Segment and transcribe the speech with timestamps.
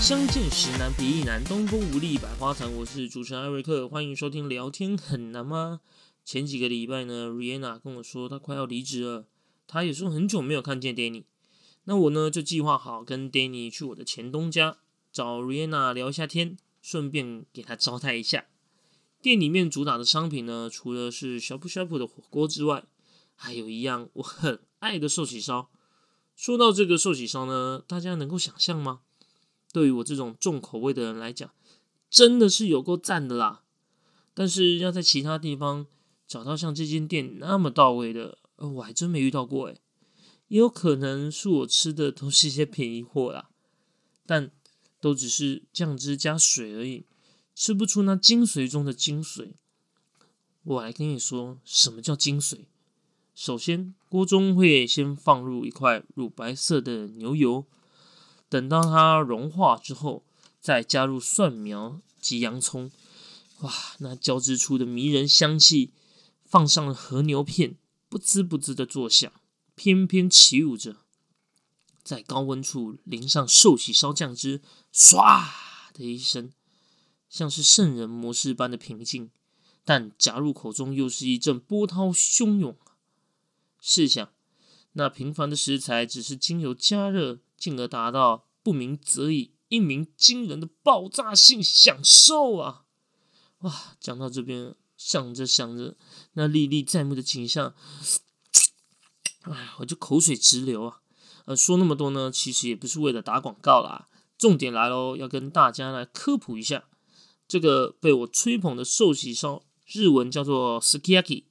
[0.00, 2.74] 相见时难别亦难，东风无力百花残。
[2.76, 5.82] 我是主持人艾瑞克，欢迎收听聊天很难吗？
[6.24, 9.26] 前几个礼拜呢，Rihanna 跟我说她快要离职了，
[9.66, 11.24] 她也说很久没有看见 Danny。
[11.84, 14.78] 那我呢就计划好跟 Danny 去我的前东家
[15.12, 18.46] 找 Rihanna 聊一下天，顺便给她招待一下。
[19.20, 22.84] 店里面主打的商品呢，除了是小铺小铺的火锅之外，
[23.34, 25.70] 还有一样我很爱的寿喜烧。
[26.34, 29.02] 说到这个寿喜烧呢，大家能够想象吗？
[29.72, 31.50] 对于我这种重口味的人来讲，
[32.08, 33.62] 真的是有够赞的啦。
[34.34, 35.86] 但是要在其他地方
[36.26, 39.80] 找到像这间店那么到位的，呃，我还真没遇到过诶。
[40.48, 43.50] 也有可能是我吃的都是一些便宜货啦，
[44.26, 44.50] 但
[45.00, 47.06] 都只是酱汁加水而已，
[47.54, 49.52] 吃不出那精髓中的精髓。
[50.64, 52.66] 我来跟你说，什么叫精髓？
[53.34, 57.66] 首先，锅中会先放入一块乳白色的牛油。
[58.50, 60.24] 等到它融化之后，
[60.60, 62.90] 再加入蒜苗及洋葱，
[63.60, 65.92] 哇，那交织出的迷人香气，
[66.44, 67.76] 放上了和牛片，
[68.08, 69.32] 不滋不滋的作响，
[69.76, 70.96] 翩翩起舞着。
[72.02, 74.60] 在高温处淋上寿喜烧酱汁，
[74.92, 75.46] 唰
[75.94, 76.52] 的一声，
[77.28, 79.30] 像是圣人模式般的平静，
[79.84, 82.76] 但夹入口中又是一阵波涛汹涌。
[83.80, 84.28] 试想，
[84.94, 87.38] 那平凡的食材只是经由加热。
[87.60, 92.86] 进而达到不鸣则已，一鸣惊人的爆炸性享受啊！
[93.58, 95.94] 哇，讲到这边，想着想着
[96.32, 97.74] 那历历在目的景象，
[99.42, 101.02] 哎，我就口水直流啊！
[101.44, 104.08] 呃，说那么多呢，其实也不是为了打广告啦。
[104.38, 106.88] 重点来喽，要跟大家来科普一下，
[107.46, 111.44] 这个被我吹捧的寿喜烧，日文叫做 sukiyaki。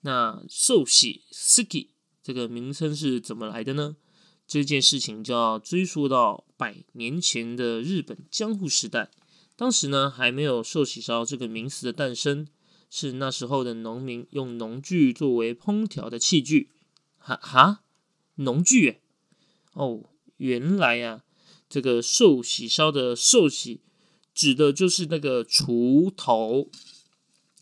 [0.00, 1.88] 那寿喜 suki
[2.22, 3.96] 这个名称是怎么来的呢？
[4.50, 9.08] 这件事情就要追溯到百年前的日本江户时代，
[9.54, 12.48] 当时呢还没有寿喜烧这个名词的诞生，
[12.90, 16.70] 是那时候的农民用农具作为烹调的器具。
[17.16, 17.84] 哈哈，
[18.34, 18.98] 农具？
[19.74, 20.02] 哦，
[20.38, 21.22] 原来呀，
[21.68, 23.82] 这个寿喜烧的寿喜
[24.34, 26.68] 指的就是那个锄头。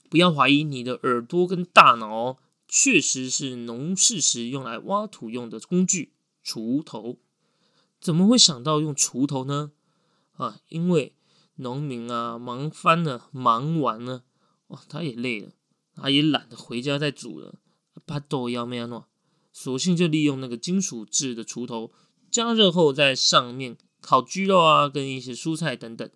[0.09, 6.13] 不要怀疑你的耳朵跟大脑，确实是农事时用来挖土用的工具。
[6.49, 7.19] 锄头
[8.01, 9.73] 怎么会想到用锄头呢？
[10.33, 11.15] 啊，因为
[11.57, 14.25] 农民啊忙翻了，忙完了，
[14.69, 15.51] 哇，他也累了，
[15.95, 17.59] 他也懒得回家再煮了，
[18.07, 19.05] 把豆要咩弄，
[19.53, 21.93] 索性就利用那个金属制的锄头，
[22.31, 26.09] 加热后在上面烤鸡肉啊，跟一些蔬菜等等。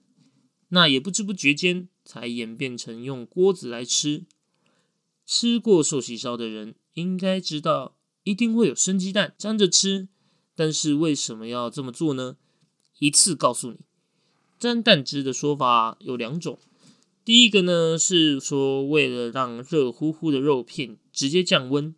[0.68, 4.24] 那也不知不觉间，才演变成用锅子来吃。
[5.26, 10.08] 吃过寿喜烧的人应该知道，一定会有生鸡蛋沾着吃。
[10.54, 12.36] 但是为什么要这么做呢？
[12.98, 13.78] 一次告诉你，
[14.58, 16.58] 沾蛋汁的说法有两种。
[17.24, 21.94] 第一个呢是说为了让热乎乎的肉片直接降温，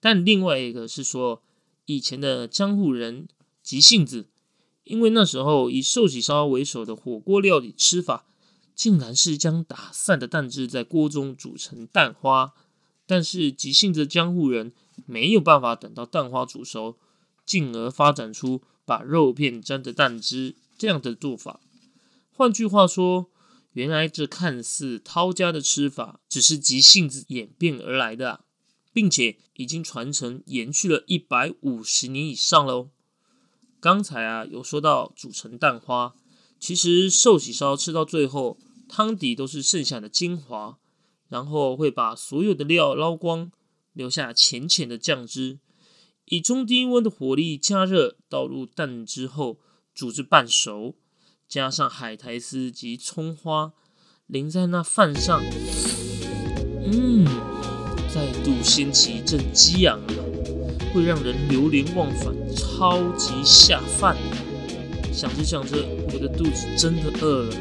[0.00, 1.42] 但另外一个是说
[1.86, 3.28] 以前的江户人
[3.62, 4.28] 急性子，
[4.84, 8.26] 因为那时候以寿喜烧为首的火锅料理吃法，
[8.74, 12.54] 竟然是将打散的蛋汁在锅中煮成蛋花，
[13.06, 14.72] 但是急性子江户人
[15.06, 16.96] 没有办法等到蛋花煮熟。
[17.44, 21.60] 进而发展出把肉片沾着蛋汁这样的做法。
[22.30, 23.30] 换句话说，
[23.72, 28.44] 原来这看似掏家的吃法，只是急性子演变而来的，
[28.92, 32.90] 并且已经传承延续了一百五十年以上喽。
[33.78, 36.14] 刚才啊有说到煮成蛋花，
[36.58, 38.58] 其实寿喜烧吃到最后，
[38.88, 40.78] 汤底都是剩下的精华，
[41.28, 43.52] 然后会把所有的料捞光，
[43.92, 45.60] 留下浅浅的酱汁。
[46.30, 49.58] 以中低温的火力加热，倒入蛋之后
[49.92, 50.94] 煮至半熟，
[51.48, 53.72] 加上海苔丝及葱花，
[54.28, 55.42] 淋在那饭上，
[56.86, 57.26] 嗯，
[58.14, 60.14] 再度掀起一阵激昂啊，
[60.94, 64.16] 会让人流连忘返，超级下饭。
[65.12, 67.56] 想着想着，我的肚子真的饿了。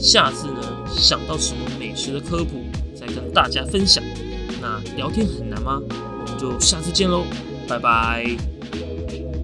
[0.00, 2.64] 下次呢，想到什么美食的科普，
[2.98, 4.02] 再跟大家分享。
[4.62, 5.82] 那聊天很难吗？
[5.90, 7.26] 我们就下次见喽。
[7.70, 8.59] 拜拜。